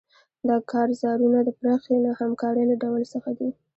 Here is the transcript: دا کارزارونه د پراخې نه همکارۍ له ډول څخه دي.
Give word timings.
دا 0.47 0.57
کارزارونه 0.71 1.39
د 1.43 1.49
پراخې 1.59 1.95
نه 2.05 2.11
همکارۍ 2.21 2.63
له 2.71 2.75
ډول 2.83 3.01
څخه 3.13 3.31
دي. 3.37 3.49